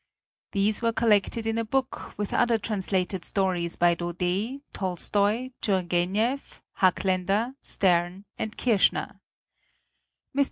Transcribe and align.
These 0.53 0.81
were 0.81 0.93
collected 0.93 1.45
in 1.45 1.59
a 1.59 1.63
book, 1.63 2.17
with 2.17 2.33
other 2.33 2.57
translated 2.57 3.23
stories 3.23 3.75
by 3.75 3.93
Daudet, 3.93 4.61
Tolstoi, 4.73 5.51
Turgeniev, 5.61 6.59
Hacklaender, 6.79 7.53
Stern 7.61 8.25
and 8.35 8.57
Kirschner. 8.57 9.19
Mr. 10.35 10.39